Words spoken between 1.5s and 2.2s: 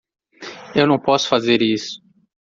isso.